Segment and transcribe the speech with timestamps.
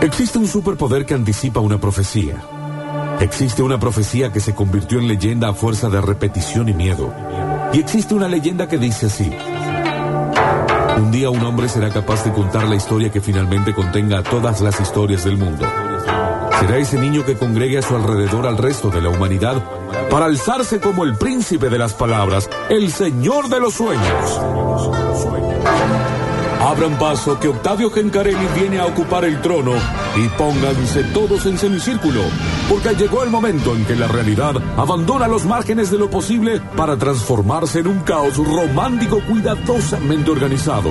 [0.00, 2.36] Existe un superpoder que anticipa una profecía.
[3.20, 7.12] Existe una profecía que se convirtió en leyenda a fuerza de repetición y miedo.
[7.72, 9.28] Y existe una leyenda que dice así.
[10.98, 14.78] Un día un hombre será capaz de contar la historia que finalmente contenga todas las
[14.78, 15.66] historias del mundo.
[16.60, 19.62] Será ese niño que congregue a su alrededor al resto de la humanidad
[20.10, 24.40] para alzarse como el príncipe de las palabras, el señor de los sueños.
[26.68, 29.72] Abran paso que Octavio Gencarelli viene a ocupar el trono
[30.14, 32.20] y pónganse todos en semicírculo,
[32.68, 36.98] porque llegó el momento en que la realidad abandona los márgenes de lo posible para
[36.98, 40.90] transformarse en un caos romántico cuidadosamente organizado.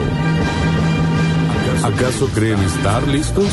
[1.84, 3.46] ¿Acaso creen estar listos?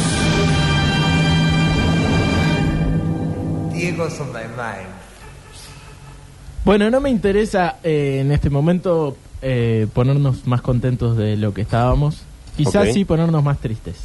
[6.64, 9.14] Bueno, no me interesa eh, en este momento
[9.46, 12.22] eh, ponernos más contentos de lo que estábamos.
[12.56, 13.96] Quizás sí ponernos más tristes.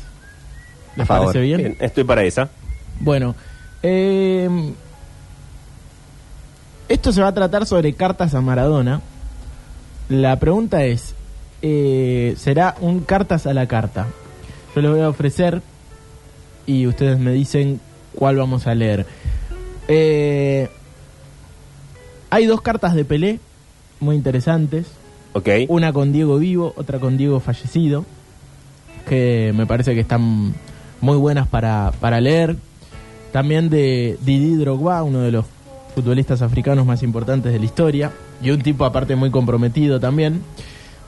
[0.97, 1.57] ¿Les parece bien?
[1.57, 2.49] Bien, estoy para esa.
[2.99, 3.35] Bueno,
[3.81, 4.49] eh,
[6.89, 9.01] esto se va a tratar sobre cartas a Maradona.
[10.09, 11.15] La pregunta es,
[11.61, 14.07] eh, ¿será un cartas a la carta?
[14.75, 15.61] Yo les voy a ofrecer
[16.65, 17.79] y ustedes me dicen
[18.13, 19.05] cuál vamos a leer.
[19.87, 20.69] Eh,
[22.29, 23.39] hay dos cartas de Pelé
[24.01, 24.87] muy interesantes.
[25.33, 25.49] Ok.
[25.67, 28.05] Una con Diego vivo, otra con Diego fallecido,
[29.07, 30.53] que me parece que están
[31.01, 32.55] muy buenas para, para leer.
[33.31, 35.45] También de Didi Drogba, uno de los
[35.93, 40.41] futbolistas africanos más importantes de la historia, y un tipo aparte muy comprometido también.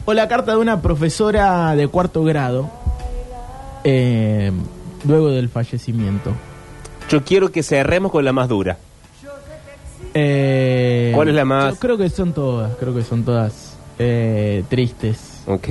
[0.05, 2.69] O la carta de una profesora de cuarto grado,
[3.83, 4.51] eh,
[5.07, 6.31] luego del fallecimiento.
[7.09, 8.77] Yo quiero que cerremos con la más dura.
[10.13, 13.70] Eh, ¿Cuál es la más- Yo creo que son todas, creo que son todas
[14.01, 15.41] eh, tristes.
[15.47, 15.67] Ok.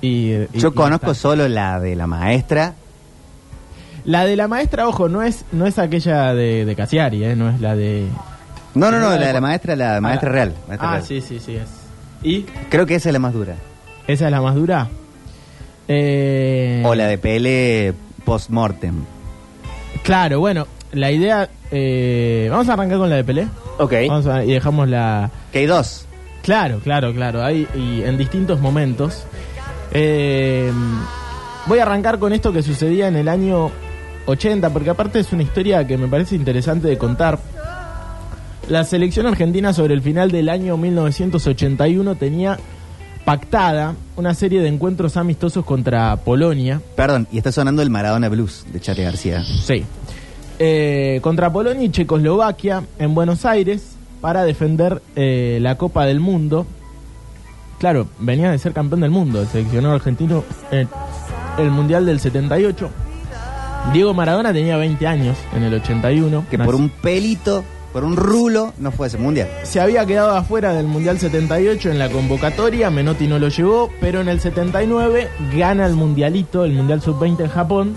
[0.00, 1.20] Y, y- Yo y conozco está.
[1.20, 2.74] solo la de la maestra.
[4.04, 7.36] La de la maestra, ojo, no es no es aquella de, de Casiari, ¿eh?
[7.36, 8.06] no es la de...
[8.74, 10.54] No, no, no, la la de la maestra, la maestra Ah, real.
[10.66, 11.04] maestra Ah, real.
[11.06, 11.68] sí, sí, sí es.
[12.22, 13.54] ¿Y Creo que esa es la más dura.
[14.08, 14.88] esa es la más dura?
[15.88, 19.04] Eh, O la de Pele post-mortem.
[20.02, 21.48] Claro, bueno, la idea...
[21.70, 23.46] eh, vamos a arrancar con la de Pelé.
[23.78, 23.92] Ok.
[24.08, 25.30] Vamos a- y dejamos la...
[25.52, 26.06] Que hay dos.
[26.42, 27.44] Claro, claro, claro.
[27.44, 29.24] Hay y en distintos momentos.
[29.92, 30.72] Eh,
[31.66, 33.70] voy a arrancar con esto que sucedía en el año
[34.26, 37.38] 80, porque aparte es una historia que me parece interesante de contar.
[38.68, 42.58] La selección argentina sobre el final del año 1981 tenía
[43.24, 46.80] pactada una serie de encuentros amistosos contra Polonia.
[46.96, 49.44] Perdón, y está sonando el Maradona Blues de Charlie García.
[49.44, 49.84] Sí.
[50.58, 53.91] Eh, contra Polonia y Checoslovaquia en Buenos Aires
[54.22, 56.64] para defender eh, la Copa del Mundo.
[57.78, 60.88] Claro, venía de ser campeón del mundo, el seleccionado argentino en
[61.58, 62.88] el Mundial del 78.
[63.92, 66.46] Diego Maradona tenía 20 años en el 81.
[66.48, 69.48] Que por un pelito, por un rulo, no fue ese mundial.
[69.64, 74.20] Se había quedado afuera del Mundial 78 en la convocatoria, Menotti no lo llevó, pero
[74.20, 77.96] en el 79 gana el Mundialito, el Mundial Sub-20 en Japón,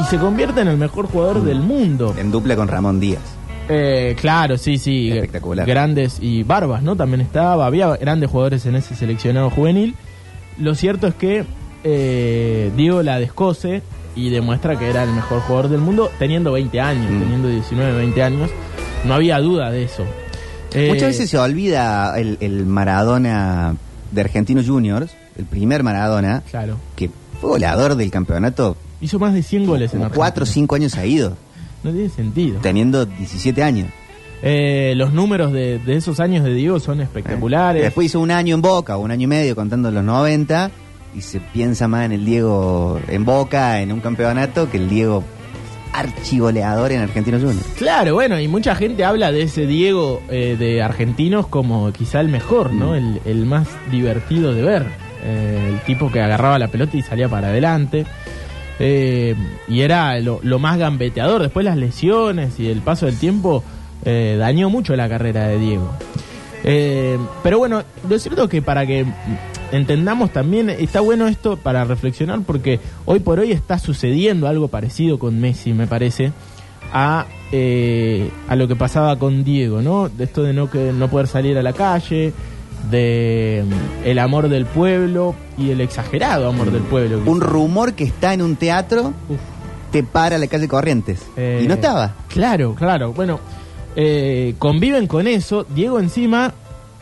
[0.00, 2.16] y se convierte en el mejor jugador del mundo.
[2.18, 3.37] En dupla con Ramón Díaz.
[3.68, 5.10] Eh, claro, sí, sí.
[5.10, 5.66] Espectacular.
[5.66, 6.96] Grandes y Barbas, ¿no?
[6.96, 7.66] También estaba.
[7.66, 9.94] Había grandes jugadores en ese seleccionado juvenil.
[10.58, 11.44] Lo cierto es que
[11.84, 13.82] eh, Diego la descose
[14.16, 17.20] y demuestra que era el mejor jugador del mundo teniendo 20 años, Mm.
[17.20, 18.50] teniendo 19, 20 años.
[19.04, 20.04] No había duda de eso.
[20.74, 23.76] Eh, Muchas veces se olvida el, el Maradona
[24.10, 26.76] de Argentinos Juniors, el primer Maradona, Claro.
[26.96, 30.16] que fue goleador del campeonato Hizo más de 100 goles en Argentina.
[30.16, 31.36] 4 o 5 años ha ido,
[31.88, 32.60] No tiene sentido.
[32.60, 33.88] teniendo 17 años.
[34.42, 37.82] Eh, los números de, de esos años de Diego son espectaculares.
[37.82, 40.70] Después hizo un año en Boca, un año y medio contando los 90,
[41.16, 45.24] y se piensa más en el Diego en Boca, en un campeonato, que el Diego
[45.92, 47.66] archigoleador en Argentinos Juniors.
[47.76, 52.28] Claro, bueno, y mucha gente habla de ese Diego eh, de argentinos como quizá el
[52.28, 52.94] mejor, ¿no?
[52.94, 54.86] El, el más divertido de ver.
[55.24, 58.06] Eh, el tipo que agarraba la pelota y salía para adelante.
[58.80, 59.34] Eh,
[59.68, 61.42] y era lo, más gambeteador.
[61.42, 63.64] Después las lesiones y el paso del tiempo
[64.04, 65.90] eh, dañó mucho la carrera de Diego.
[66.64, 69.06] Eh, pero bueno, lo cierto es que para que
[69.72, 75.18] entendamos también, está bueno esto para reflexionar porque hoy por hoy está sucediendo algo parecido
[75.18, 76.32] con Messi, me parece,
[76.92, 80.08] a, eh, a lo que pasaba con Diego, ¿no?
[80.08, 82.32] De esto de no, que, no poder salir a la calle,
[82.90, 87.20] de mm, el amor del pueblo y el exagerado amor del pueblo.
[87.26, 89.38] Un rumor que está en un teatro Uf.
[89.90, 91.20] te para la calle Corrientes.
[91.36, 92.14] Eh, y no estaba.
[92.28, 93.12] Claro, claro.
[93.12, 93.40] Bueno,
[93.96, 95.66] eh, conviven con eso.
[95.68, 96.54] Diego encima,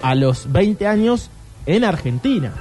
[0.02, 1.30] a los 20 años,
[1.66, 2.52] en Argentina.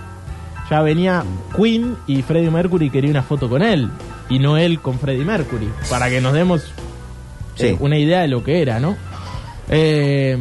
[0.69, 1.23] Ya venía
[1.55, 3.89] Queen y Freddie Mercury quería una foto con él.
[4.27, 6.63] y no él con Freddie Mercury, para que nos demos
[7.53, 7.67] Sí.
[7.67, 8.97] eh, una idea de lo que era, ¿no?
[9.69, 10.35] Eh,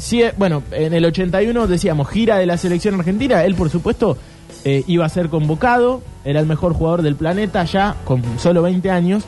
[0.00, 4.16] sí, eh, bueno, en el 81 decíamos gira de la selección argentina, él por supuesto
[4.64, 8.90] eh, iba a ser convocado, era el mejor jugador del planeta ya, con solo 20
[8.90, 9.24] años,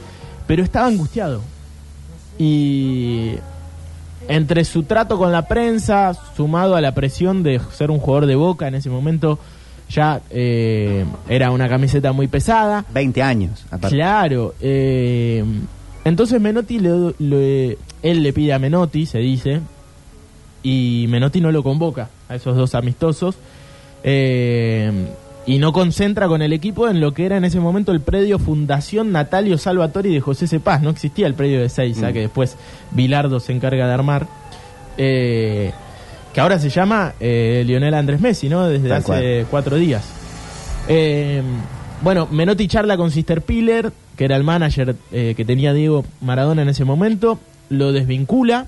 [0.46, 1.40] pero estaba angustiado.
[2.38, 3.34] Y
[4.28, 8.34] entre su trato con la prensa, sumado a la presión de ser un jugador de
[8.36, 9.38] boca en ese momento,
[9.88, 12.84] ya eh, era una camiseta muy pesada.
[12.94, 13.96] 20 años, aparte.
[13.96, 14.54] Claro.
[14.60, 15.44] eh,
[16.04, 19.60] entonces Menotti, le, le- él le pide a Menotti, se dice,
[20.62, 23.36] y Menotti no lo convoca a esos dos amistosos.
[24.04, 24.90] eh,
[25.44, 28.38] y no concentra con el equipo en lo que era en ese momento el predio
[28.38, 30.82] Fundación Natalio Salvatori de José Cepaz.
[30.82, 32.12] No existía el predio de Seiza, Mm.
[32.12, 32.56] que después
[32.92, 34.26] Bilardo se encarga de armar.
[34.98, 35.72] eh,
[36.34, 38.68] que ahora se llama eh, Lionel Andrés Messi, ¿no?
[38.68, 39.46] Desde hace cual.
[39.50, 40.04] cuatro días.
[40.88, 41.42] Eh,
[42.02, 46.62] bueno, Menotti charla con Sister Piller, que era el manager eh, que tenía Diego Maradona
[46.62, 47.38] en ese momento,
[47.70, 48.66] lo desvincula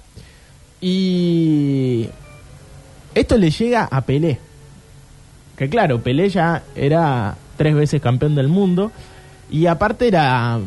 [0.87, 2.11] y
[3.15, 4.39] esto le llega a Pelé.
[5.57, 8.93] Que claro, Pelé ya era tres veces campeón del mundo
[9.51, 10.61] y aparte era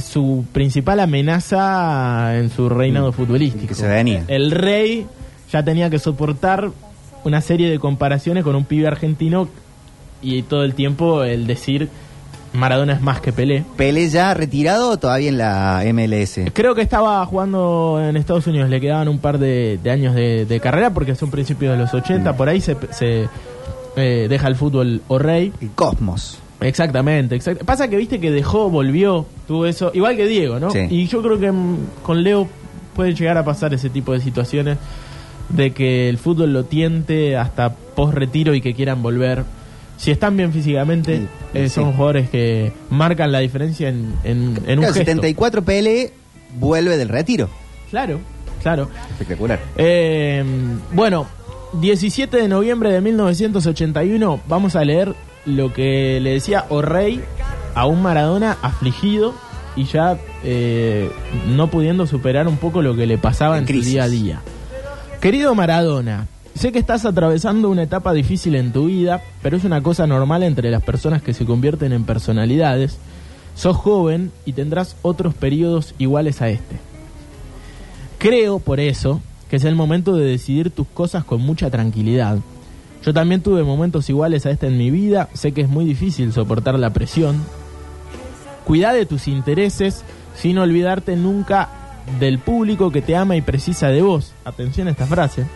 [0.00, 3.66] su principal amenaza en su reinado futbolístico.
[3.66, 3.68] Mm.
[3.68, 4.24] que se venía.
[4.26, 5.06] El rey
[5.52, 6.72] ya tenía que soportar
[7.22, 9.48] una serie de comparaciones con un pibe argentino
[10.22, 11.88] y todo el tiempo el decir
[12.56, 13.64] Maradona es más que Pelé.
[13.76, 16.40] Pelé ya retirado o todavía en la MLS.
[16.52, 20.46] Creo que estaba jugando en Estados Unidos, le quedaban un par de, de años de,
[20.46, 22.36] de carrera porque son principios de los 80, Mm.
[22.36, 23.28] por ahí se, se,
[23.96, 25.52] eh, deja el fútbol o rey.
[25.60, 26.38] El Cosmos.
[26.60, 30.70] Exactamente, exact- Pasa que viste que dejó, volvió, tuvo eso, igual que Diego, ¿no?
[30.70, 30.80] Sí.
[30.90, 32.48] Y yo creo que mm, con Leo
[32.94, 34.78] puede llegar a pasar ese tipo de situaciones
[35.50, 39.44] de que el fútbol lo tiente hasta post retiro y que quieran volver.
[39.96, 41.74] Si están bien físicamente, Sí, eh, sí.
[41.76, 44.98] son jugadores que marcan la diferencia en, en, en un Claro, gesto.
[45.10, 46.12] 74 Pelé
[46.58, 47.48] vuelve del retiro.
[47.90, 48.20] Claro,
[48.62, 48.90] claro.
[49.12, 49.58] Espectacular.
[49.76, 50.44] Eh,
[50.92, 51.26] bueno,
[51.80, 55.14] 17 de noviembre de 1981 vamos a leer
[55.46, 57.22] lo que le decía O'Reilly
[57.74, 59.34] a un Maradona afligido
[59.76, 61.10] y ya eh,
[61.48, 64.40] no pudiendo superar un poco lo que le pasaba En en, su día a día.
[65.20, 66.26] Querido Maradona,
[66.56, 70.42] sé que estás atravesando una etapa difícil en tu vida, pero es una cosa normal
[70.42, 72.98] entre las personas que se convierten en personalidades.
[73.54, 76.76] Sos joven y tendrás otros periodos iguales a este.
[78.18, 82.38] Creo, por eso, que es el momento de decidir tus cosas con mucha tranquilidad.
[83.04, 86.32] Yo también tuve momentos iguales a este en mi vida, sé que es muy difícil
[86.32, 87.36] soportar la presión.
[88.64, 90.04] Cuida de tus intereses
[90.34, 91.68] sin olvidarte nunca
[92.18, 94.32] del público que te ama y precisa de vos.
[94.44, 95.46] Atención a esta frase.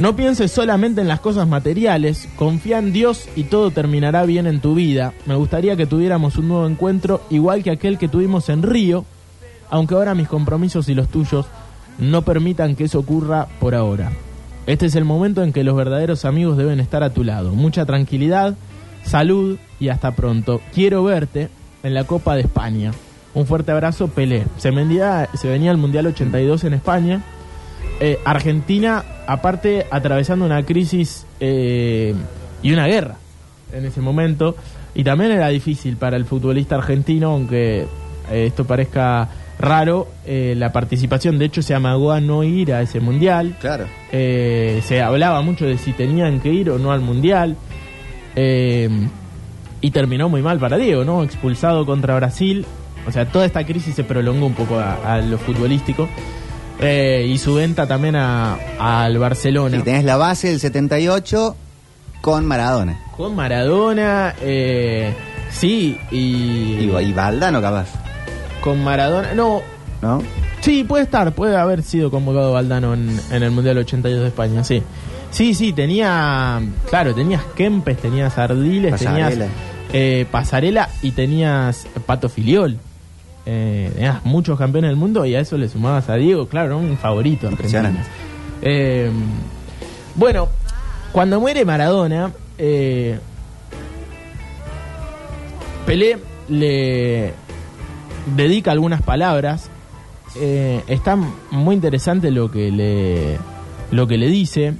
[0.00, 4.60] No pienses solamente en las cosas materiales, confía en Dios y todo terminará bien en
[4.60, 5.12] tu vida.
[5.26, 9.04] Me gustaría que tuviéramos un nuevo encuentro igual que aquel que tuvimos en Río,
[9.68, 11.44] aunque ahora mis compromisos y los tuyos
[11.98, 14.10] no permitan que eso ocurra por ahora.
[14.64, 17.54] Este es el momento en que los verdaderos amigos deben estar a tu lado.
[17.54, 18.54] Mucha tranquilidad,
[19.04, 20.62] salud y hasta pronto.
[20.72, 21.50] Quiero verte
[21.82, 22.92] en la Copa de España.
[23.34, 24.46] Un fuerte abrazo, Pelé.
[24.56, 27.22] Se venía, se venía el Mundial 82 en España.
[28.00, 32.14] Eh, Argentina, aparte, atravesando una crisis eh,
[32.62, 33.14] y una guerra
[33.72, 34.56] en ese momento.
[34.92, 37.82] Y también era difícil para el futbolista argentino, aunque
[38.28, 39.28] eh, esto parezca
[39.60, 41.38] raro, eh, la participación.
[41.38, 43.56] De hecho, se amagó a no ir a ese mundial.
[43.60, 43.86] Claro.
[44.10, 47.56] Eh, se hablaba mucho de si tenían que ir o no al mundial.
[49.82, 51.22] Y terminó muy mal para Diego, ¿no?
[51.22, 52.66] Expulsado contra Brasil.
[53.06, 56.08] O sea, toda esta crisis se prolongó un poco a, a lo futbolístico.
[56.82, 59.76] Eh, y su venta también a- al Barcelona.
[59.76, 61.56] Y tenés la base del 78
[62.22, 62.98] con Maradona.
[63.16, 65.14] Con Maradona, eh,
[65.50, 67.88] sí, y, Y, y Valdano capaz,
[68.62, 69.34] con Maradona.
[69.34, 69.60] No,
[70.00, 70.22] ¿no?
[70.60, 74.64] Sí, puede estar, puede haber sido convocado Valdano en, en el Mundial 82 de España,
[74.64, 74.82] sí.
[75.30, 79.28] Sí, sí, tenía, claro, tenías Kempes, tenías Ardiles, Pasarela.
[79.30, 79.48] tenías
[79.92, 82.78] eh, Pasarela y tenías Pato Filiol.
[83.46, 86.96] Eh, tenías muchos campeones del mundo y a eso le sumabas a Diego, claro, un
[86.98, 87.48] favorito.
[87.50, 88.00] Impresionante.
[88.62, 89.10] Eh,
[90.14, 90.48] bueno,
[91.12, 93.18] cuando muere Maradona, eh,
[95.86, 96.18] Pelé
[96.48, 97.32] le
[98.36, 99.70] dedica algunas palabras.
[100.36, 103.38] Eh, está muy interesante lo que le,
[103.90, 104.74] lo que le dice.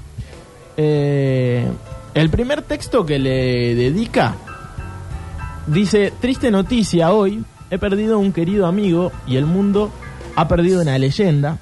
[0.77, 4.37] El primer texto que le dedica
[5.67, 9.91] dice, triste noticia hoy, he perdido un querido amigo y el mundo
[10.37, 11.59] ha perdido una leyenda.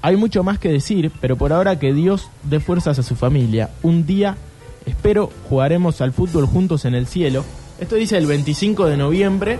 [0.00, 3.70] Hay mucho más que decir, pero por ahora que Dios dé fuerzas a su familia.
[3.82, 4.36] Un día,
[4.84, 7.44] espero, jugaremos al fútbol juntos en el cielo.
[7.78, 9.58] Esto dice el 25 de noviembre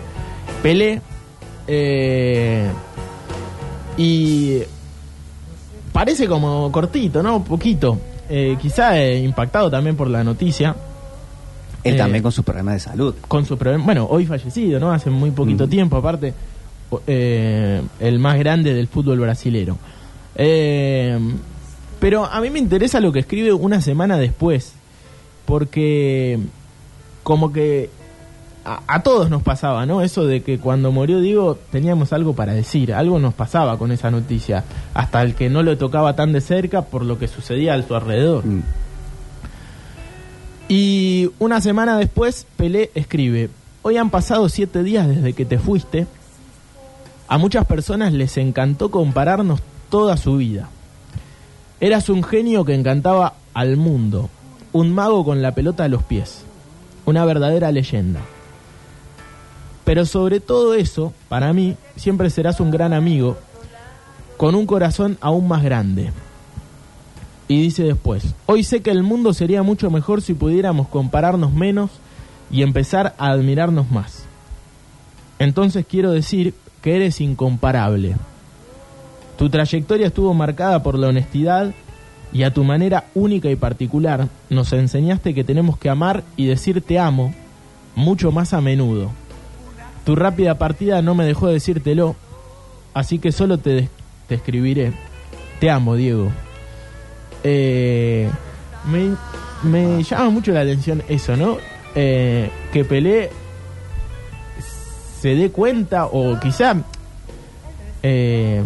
[0.62, 1.00] Pelé.
[1.66, 2.70] eh,
[3.96, 4.58] y
[5.92, 7.44] parece como cortito, ¿no?
[7.44, 7.98] Poquito.
[8.28, 10.74] Eh, quizá eh, impactado también por la noticia.
[11.84, 13.14] Él Eh, también con sus problemas de salud.
[13.28, 13.84] Con su problema.
[13.84, 14.92] Bueno, hoy fallecido, ¿no?
[14.92, 16.32] Hace muy poquito tiempo, aparte.
[17.06, 19.78] eh, el más grande del fútbol brasilero.
[20.36, 21.18] Eh,
[22.00, 24.74] pero a mí me interesa lo que escribe una semana después.
[25.46, 26.38] Porque
[27.22, 27.90] como que
[28.64, 30.02] a, a todos nos pasaba, ¿no?
[30.02, 34.10] Eso de que cuando murió Diego teníamos algo para decir, algo nos pasaba con esa
[34.10, 37.82] noticia, hasta el que no lo tocaba tan de cerca por lo que sucedía a
[37.82, 38.46] su alrededor.
[38.46, 38.62] Mm.
[40.74, 43.50] Y una semana después, Pelé escribe,
[43.82, 46.06] hoy han pasado siete días desde que te fuiste.
[47.28, 49.60] A muchas personas les encantó compararnos
[49.90, 50.70] toda su vida.
[51.78, 54.30] Eras un genio que encantaba al mundo,
[54.72, 56.40] un mago con la pelota a los pies,
[57.04, 58.20] una verdadera leyenda.
[59.84, 63.36] Pero sobre todo eso, para mí, siempre serás un gran amigo,
[64.38, 66.12] con un corazón aún más grande.
[67.52, 71.90] Y dice después, hoy sé que el mundo sería mucho mejor si pudiéramos compararnos menos
[72.50, 74.24] y empezar a admirarnos más.
[75.38, 78.16] Entonces quiero decir que eres incomparable.
[79.36, 81.74] Tu trayectoria estuvo marcada por la honestidad
[82.32, 86.80] y a tu manera única y particular nos enseñaste que tenemos que amar y decir
[86.80, 87.34] te amo
[87.94, 89.10] mucho más a menudo.
[90.06, 92.16] Tu rápida partida no me dejó decírtelo,
[92.94, 93.90] así que solo te,
[94.26, 94.94] te escribiré.
[95.60, 96.32] Te amo, Diego.
[97.44, 98.28] Eh,
[98.86, 99.16] me,
[99.62, 101.58] me llama mucho la atención eso, ¿no?
[101.94, 103.30] Eh, que Pelé
[105.20, 106.76] se dé cuenta o quizá
[108.02, 108.62] eh,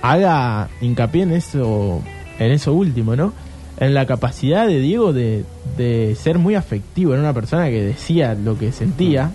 [0.00, 2.02] haga hincapié en eso,
[2.38, 3.32] en eso último, ¿no?
[3.78, 5.44] En la capacidad de Diego de,
[5.76, 9.30] de ser muy afectivo, era una persona que decía lo que sentía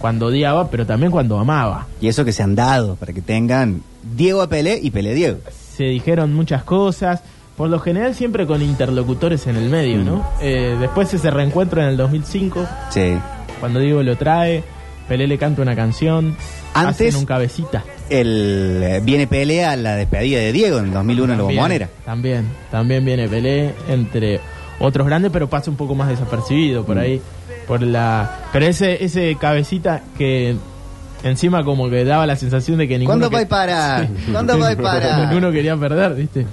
[0.00, 1.86] cuando odiaba, pero también cuando amaba.
[2.00, 3.82] Y eso que se han dado para que tengan
[4.16, 5.38] Diego a Pelé y Pelé Diego.
[5.76, 7.22] se dijeron muchas cosas,
[7.60, 10.26] por lo general siempre con interlocutores en el medio, ¿no?
[10.40, 13.12] Eh, después ese reencuentro en el 2005, Sí.
[13.60, 14.64] cuando Diego lo trae,
[15.06, 16.36] Pelé le canta una canción,
[16.72, 17.84] Antes- hacen un cabecita.
[18.08, 21.88] El, eh, viene Pelé a la despedida de Diego en el 2001 en la bombonera.
[22.06, 24.40] También, también viene Pelé entre
[24.78, 26.86] otros grandes, pero pasa un poco más desapercibido Mm.
[26.86, 27.20] por ahí,
[27.68, 28.38] por la...
[28.54, 30.56] Pero ese, ese cabecita que
[31.24, 33.18] encima como que daba la sensación de que ninguno...
[33.18, 34.08] ¿Cuándo que- va para?
[34.32, 35.26] ¿Cuándo va para?
[35.26, 36.46] ninguno quería perder, ¿viste?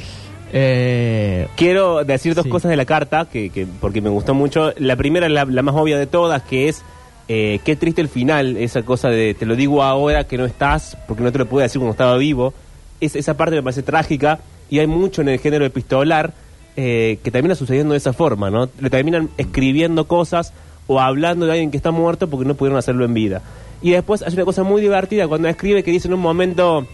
[0.53, 2.49] Eh, Quiero decir dos Sí.
[2.49, 4.73] cosas de la carta, que, que- porque me gustó mucho.
[4.77, 6.83] La primera, la, la más obvia de todas, que es
[7.29, 10.97] eh, qué triste el final, esa cosa de te lo digo ahora que no estás,
[11.07, 12.53] porque no te lo pude decir cuando estaba vivo.
[13.01, 14.39] Es, esa parte me parece trágica
[14.69, 16.33] y hay mucho en el género epistolar
[16.77, 18.69] eh, que termina sucediendo de esa forma, ¿no?
[18.79, 20.53] Le terminan escribiendo cosas
[20.87, 23.41] o hablando de alguien que está muerto porque no pudieron hacerlo en vida.
[23.81, 26.87] Y después hay una cosa muy divertida cuando escribe que dice en un momento...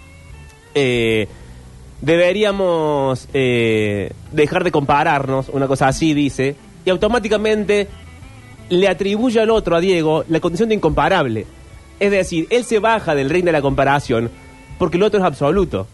[0.73, 1.27] eh,
[2.03, 7.87] deberíamos eh, dejar de compararnos, una cosa así dice, y automáticamente
[8.69, 11.45] le atribuye al otro, a Diego, la condición de incomparable.
[11.99, 14.29] Es decir, él se baja del reino de la comparación
[14.77, 15.87] porque el otro es absoluto.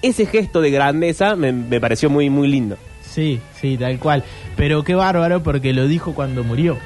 [0.00, 2.76] Ese gesto de grandeza me, me pareció muy, muy lindo.
[3.02, 4.24] Sí, sí, tal cual.
[4.56, 6.78] Pero qué bárbaro porque lo dijo cuando murió.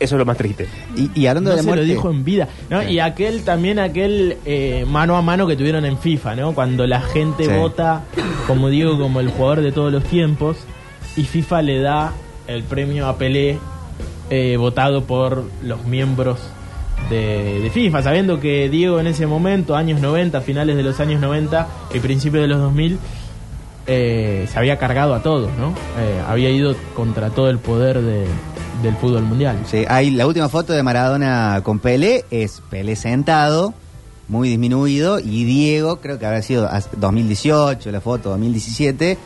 [0.00, 0.68] Eso es lo más triste.
[0.96, 1.84] Y, y hablando No de se muerte.
[1.86, 2.48] lo dijo en vida.
[2.70, 2.82] ¿no?
[2.82, 2.88] Sí.
[2.92, 6.54] Y aquel también, aquel eh, mano a mano que tuvieron en FIFA, ¿no?
[6.54, 7.50] Cuando la gente Sí.
[7.52, 8.02] vota,
[8.46, 10.56] como digo, como el jugador de todos los tiempos,
[11.16, 12.12] y FIFA le da
[12.46, 13.58] el premio a Pelé
[14.30, 16.38] eh, votado por los miembros
[17.10, 21.20] de, de FIFA, sabiendo que Diego en ese momento, años 90, finales de los años
[21.20, 22.98] 90 y principios de los 2000,
[23.86, 25.70] eh, se había cargado a todos, ¿no?
[25.98, 28.26] Eh, había ido contra todo el poder de-
[28.82, 29.58] del fútbol mundial.
[29.70, 33.74] Sí, hay la última foto de Maradona con Pelé es Pelé sentado,
[34.28, 39.18] muy disminuido, y Diego, creo que habrá sido hace- 2018, la foto 2017,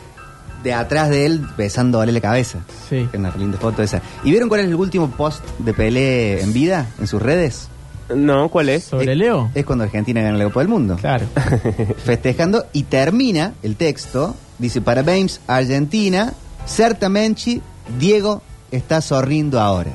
[0.63, 2.59] de atrás de él besándole la cabeza.
[2.89, 3.07] Sí.
[3.13, 4.01] Una linda foto esa.
[4.23, 7.67] ¿Y vieron cuál es el último post de Pelé en vida en sus redes?
[8.15, 8.83] No, ¿cuál es?
[8.85, 9.49] ¿Sobre Leo?
[9.55, 10.97] Es cuando Argentina gana la Copa del Mundo.
[10.99, 11.25] Claro.
[12.05, 16.33] Festejando y termina el texto, dice, parabéns Argentina,
[16.65, 17.59] certamente
[17.99, 18.41] Diego
[18.75, 19.91] está sonriendo ahora.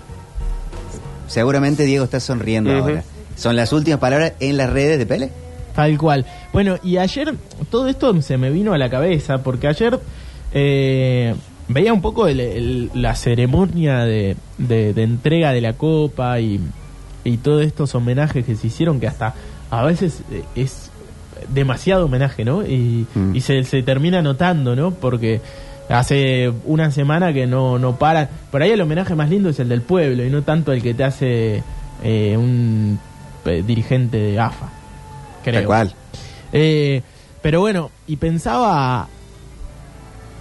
[1.27, 3.05] Seguramente Diego está sonriendo ahora.
[3.37, 5.31] Son las últimas palabras en las redes de Pelé.
[5.75, 6.27] Tal cual.
[6.53, 7.35] Bueno, y ayer
[7.71, 10.01] todo esto se me vino a la cabeza porque ayer
[10.53, 11.35] eh,
[11.69, 16.61] veía un poco el- el- la ceremonia de, de- de entrega de la copa y,
[17.25, 19.35] y todos estos homenajes que se hicieron que hasta
[19.71, 20.91] a veces eh, es
[21.53, 22.67] demasiado homenaje, ¿no?
[22.67, 23.37] Y, Mm.
[23.37, 24.91] y se, se termina notando, ¿no?
[24.93, 25.41] Porque
[25.89, 28.29] hace una semana que no, no paran.
[28.51, 30.95] Por ahí el homenaje más lindo es el del pueblo y no tanto el que
[30.95, 31.63] te hace
[32.03, 32.99] eh, un
[33.45, 34.69] eh, dirigente de AFA.
[35.43, 35.55] Creo.
[35.55, 35.95] Tal cual.
[36.53, 37.03] Eh,
[37.43, 39.09] pero bueno, y pensaba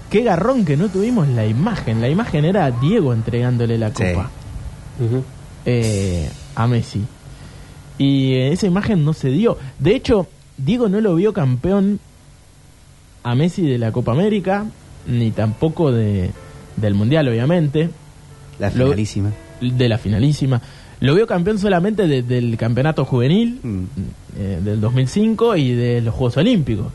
[0.10, 2.02] qué garrón que no tuvimos la imagen.
[2.02, 4.04] La imagen era Diego entregándole la Sí.
[4.14, 4.30] copa
[5.00, 5.24] Ujú.
[5.66, 7.04] eh, a Messi.
[7.98, 9.58] Y esa imagen no se dio.
[9.80, 10.28] De hecho,
[10.58, 12.00] Diego no lo vio campeón
[13.24, 14.66] a Messi de la Copa América,
[15.08, 16.32] ni tampoco de,
[16.76, 17.90] del Mundial, obviamente,
[18.60, 19.32] La Lo- finalísima.
[19.62, 20.62] de la finalísima.
[21.00, 23.84] Lo vio campeón solamente de- del campeonato juvenil Mm.
[24.40, 26.88] eh, del 2005 y de los Juegos Olímpicos,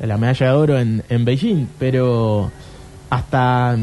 [0.00, 2.50] de la medalla de oro en, en Beijing, pero
[3.10, 3.76] hasta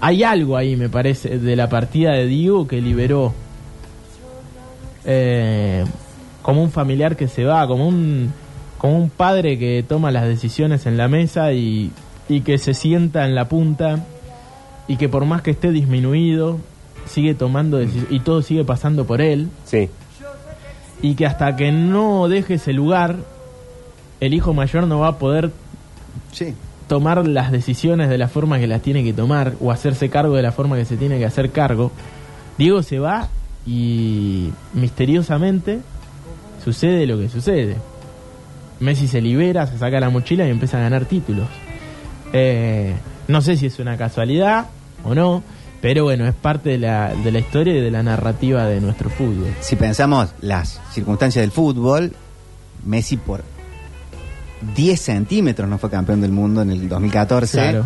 [0.00, 3.34] hay algo ahí, me parece, de la partida de Diego que liberó
[5.04, 5.84] eh,
[6.42, 8.32] como un familiar que se va, como un,
[8.78, 11.90] como un padre que toma las decisiones en la mesa y,
[12.28, 14.04] y que se sienta en la punta
[14.88, 16.58] y que por más que esté disminuido,
[17.06, 19.88] sigue tomando decisiones y todo sigue pasando por él Sí.
[21.02, 23.16] y que hasta que no deje ese lugar,
[24.20, 25.50] el hijo mayor no va a poder
[26.32, 26.54] Sí.
[26.88, 30.42] tomar las decisiones de la forma que las tiene que tomar o hacerse cargo de
[30.42, 31.92] la forma que se tiene que hacer cargo.
[32.58, 33.28] Diego se va
[33.66, 35.80] y misteriosamente
[36.64, 37.76] sucede lo que sucede.
[38.80, 41.46] Messi se libera, se saca la mochila y empieza a ganar títulos.
[42.32, 42.94] Eh,
[43.28, 44.66] no sé si es una casualidad
[45.04, 45.42] o no,
[45.80, 49.10] pero bueno, es parte de la, de la historia y de la narrativa de nuestro
[49.10, 49.54] fútbol.
[49.60, 52.12] Si pensamos las circunstancias del fútbol,
[52.84, 53.42] Messi por
[54.74, 57.58] 10 centímetros no fue campeón del mundo en el 2014.
[57.58, 57.84] Claro.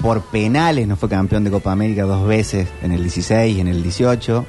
[0.00, 3.68] Por penales no fue campeón de Copa América dos veces en el 16 y en
[3.68, 4.44] el 18.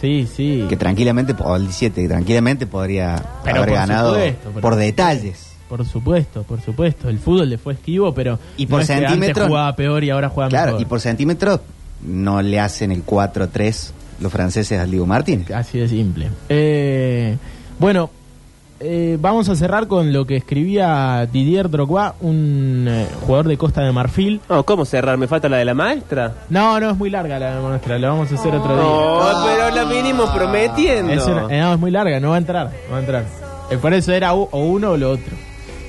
[0.00, 0.66] Sí, sí.
[0.68, 5.47] Que tranquilamente, o el 17, que tranquilamente podría Pero haber por ganado supuesto, por detalles.
[5.68, 7.08] Por supuesto, por supuesto.
[7.08, 10.02] El fútbol le fue esquivo, pero Y por no es que antes centímetros- jugaba peor
[10.04, 10.80] y ahora juega Claro, mejor.
[10.82, 11.60] y por centímetros
[12.06, 15.50] no le hacen el 4-3 los franceses al Diego Martínez.
[15.50, 16.28] Así de simple.
[16.48, 17.36] Eh,
[17.78, 18.10] bueno,
[18.80, 23.82] eh, vamos a cerrar con lo que escribía Didier Drogba, un eh, jugador de Costa
[23.82, 24.40] de Marfil.
[24.48, 25.18] No, ¿cómo cerrar?
[25.18, 26.34] ¿Me falta la de la maestra?
[26.48, 28.82] No, no es muy larga la nuestra, la vamos a hacer otro día.
[28.84, 31.12] No, pero la vinimos prometiendo.
[31.12, 33.24] Es, una- eh, no, es muy larga, no va a entrar, no va a entrar.
[33.70, 35.36] Eh, por eso era o uno o lo otro.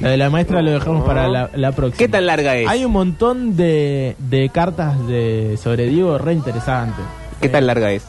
[0.01, 1.97] La de la maestra lo dejamos para la, la próxima.
[1.97, 2.67] ¿Qué tan larga es?
[2.69, 7.03] Hay un montón de, de cartas de sobre Diego re interesantes.
[7.41, 8.05] ¿Qué Eh, tan larga es?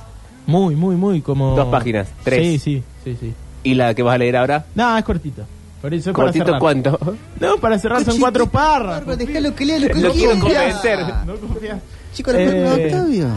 [0.46, 1.54] Muy, muy, muy como...
[1.56, 2.42] Dos páginas, tres.
[2.46, 3.34] Sí, sí, sí, sí.
[3.64, 4.66] ¿Y la que vas a leer ahora?
[4.74, 5.42] No, es cortito.
[5.82, 6.60] Por eso es para ¿Cortito cerrar.
[6.60, 6.98] cuánto?
[7.40, 9.16] No, para cerrar son cuatro párrafos.
[9.18, 10.58] Déjalo que lea lo que Lo quiero confía.
[10.60, 10.98] convencer.
[11.26, 11.78] No confías.
[12.14, 13.28] Chico, la Eh, Octavio.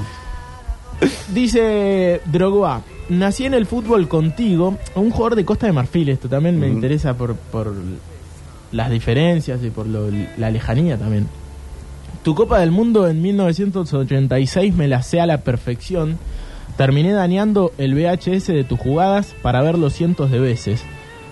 [1.34, 6.60] Dice Drogba, nací en el fútbol contigo, un jugador de Costa de Marfil, esto también
[6.60, 6.76] me Ujú.
[6.76, 7.74] interesa por, por
[8.74, 11.28] las diferencias y por lo- la lejanía también.
[12.24, 16.18] Tu Copa del Mundo en 1986 me la sé a la perfección.
[16.78, 20.84] Terminé dañando el VHS de tus jugadas para verlo cientos de veces.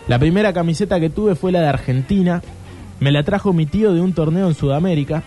[0.08, 2.42] La primera camiseta que tuve fue la de Argentina.
[3.00, 5.24] Me la trajo mi tío de un torneo en Sudamérica.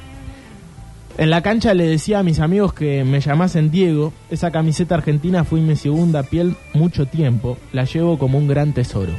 [1.16, 4.12] En la cancha le decía a mis amigos que me llamasen Diego.
[4.31, 7.57] Esa camiseta argentina fue mi segunda piel mucho tiempo.
[7.72, 9.12] La llevo como un gran tesoro.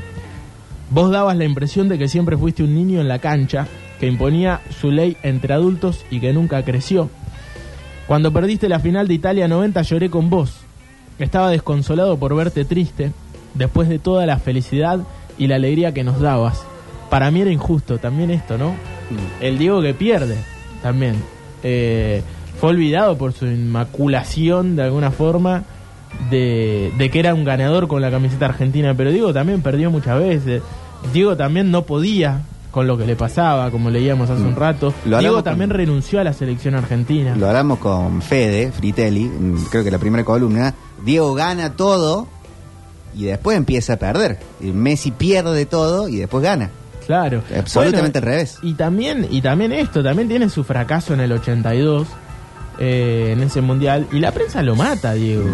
[0.89, 3.67] Vos dabas la impresión de que siempre fuiste un niño en la cancha,
[3.99, 7.09] que imponía su ley entre adultos y que nunca creció.
[8.07, 10.53] Cuando perdiste la final de Italia 90 lloré con vos.
[11.17, 13.11] Estaba desconsolado por verte triste,
[13.55, 14.99] después de toda la felicidad
[15.37, 16.63] y la alegría que nos dabas.
[17.09, 18.75] Para mí era injusto también esto, ¿no?
[19.39, 20.37] El Diego que pierde
[20.83, 21.15] también.
[21.63, 22.21] Eh,
[22.59, 25.63] fue olvidado por su inmaculación de alguna forma
[26.29, 30.19] de, de que era un ganador con la camiseta argentina, pero Diego también perdió muchas
[30.19, 30.61] veces.
[31.13, 34.93] Diego también no podía con lo que le pasaba, como leíamos hace un rato.
[35.05, 37.35] Lo Diego también con- renunció a la selección argentina.
[37.35, 40.73] Lo hablamos con Fede Fritelli, mm, creo que la primera columna.
[41.05, 42.27] Diego gana todo
[43.15, 44.39] y después empieza a perder.
[44.59, 46.69] Messi pierde todo y después gana.
[47.05, 47.43] Claro.
[47.55, 48.57] Absolutamente Bueno, al revés.
[48.63, 52.07] Y también, y también esto, también tiene su fracaso en el 82,
[52.79, 55.45] eh, en ese mundial, y la prensa lo mata, Diego.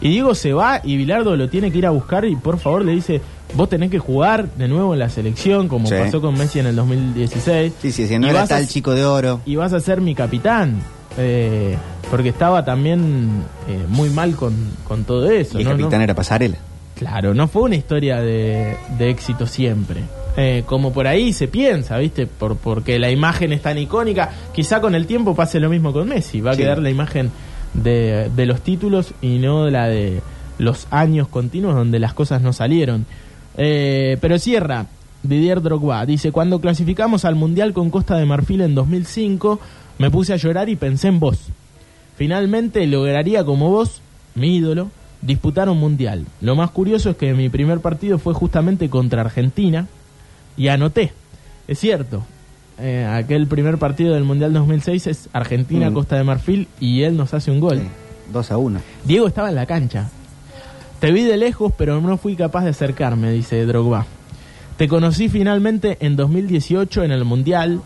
[0.00, 2.84] Y Diego se va y Bilardo lo tiene que ir a buscar y por favor
[2.84, 3.20] le dice,
[3.54, 5.94] vos tenés que jugar de nuevo en la selección, como Sí.
[5.98, 7.72] pasó con Messi en el 2016.
[7.82, 9.40] Sí, sí, sí, no Y era a- tal chico de oro.
[9.46, 10.80] Y vas a ser mi capitán.
[11.20, 11.76] eh,
[12.12, 14.54] porque estaba también eh, muy mal con,
[14.86, 15.58] con todo eso.
[15.58, 15.70] Y el ¿no?
[15.72, 16.56] capitán No- era Pasarela.
[16.94, 20.02] Claro, no fue una historia de, de éxito siempre.
[20.36, 22.26] Eh, como por ahí se piensa, ¿viste?
[22.28, 24.30] Por, porque la imagen es tan icónica.
[24.54, 26.40] Quizá con el tiempo pase lo mismo con Messi.
[26.40, 27.30] Va a quedar la imagen
[27.74, 30.20] de, de los títulos y no la de
[30.58, 33.06] los años continuos donde las cosas no salieron.
[33.56, 34.86] Eh, pero cierra
[35.22, 36.04] Didier Drogba.
[36.06, 39.60] Dice, cuando clasificamos al Mundial con Costa de Marfil en 2005,
[39.98, 41.38] me puse a llorar y pensé en vos.
[42.16, 44.00] Finalmente lograría como vos,
[44.34, 44.90] mi ídolo,
[45.22, 46.26] disputaron mundial.
[46.40, 49.86] Lo más curioso es que mi primer partido fue justamente contra Argentina
[50.56, 51.12] y anoté.
[51.66, 52.24] Es cierto,
[52.80, 57.50] eh, aquel primer partido del Mundial 2006 es Argentina-Costa de Marfil y él nos hace
[57.50, 57.82] un gol.
[58.32, 58.80] 2 a 1.
[59.04, 60.10] Diego estaba en la cancha.
[61.00, 64.06] Te vi de lejos, pero no fui capaz de acercarme, dice Drogba.
[64.76, 67.80] Te conocí finalmente en 2018 en el Mundial.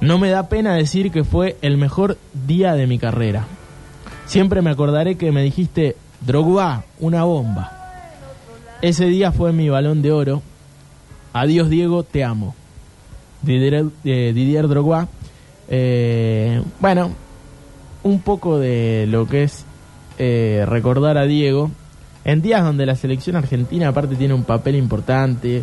[0.00, 3.46] No me da pena decir que fue el mejor día de mi carrera.
[4.26, 7.72] Siempre me acordaré que me dijiste, Drogba, una bomba.
[8.82, 10.42] Ese día fue mi balón de oro.
[11.32, 12.54] Adiós Diego, te amo.
[13.46, 15.08] Didier, eh, Didier Drogba.
[15.68, 17.10] Eh, bueno,
[18.02, 19.64] un poco de lo que es
[20.18, 21.70] eh, recordar a Diego.
[22.24, 25.62] En días donde la selección argentina aparte tiene un papel importante,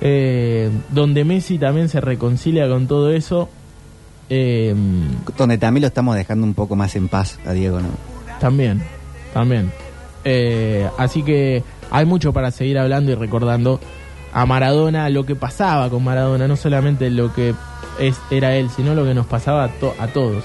[0.00, 3.48] eh, donde Messi también se reconcilia con todo eso,
[4.34, 4.74] eh,
[5.36, 7.88] Donde también lo estamos dejando un poco más en paz a Diego, ¿no?
[8.40, 8.82] también,
[9.34, 9.70] también.
[10.24, 13.78] Eh, así que hay mucho para seguir hablando y recordando
[14.32, 17.54] a Maradona, lo que pasaba con Maradona, no solamente lo que
[18.30, 20.44] era él, sino lo que nos pasaba a todos.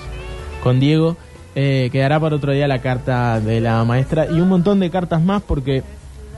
[0.64, 1.18] Con Diego,
[1.56, 5.24] eh, quedará para otro día la carta de la maestra y un montón de cartas
[5.24, 5.82] más porque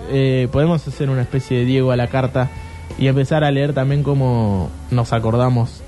[0.10, 2.50] eh, podemos hacer una especie de Diego a la carta
[2.98, 5.82] y empezar a leer también cómo nos acordamos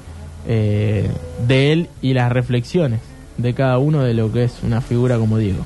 [0.48, 1.10] eh,
[1.48, 3.00] de él y las reflexiones
[3.38, 5.64] de cada uno de lo que es una figura como Diego.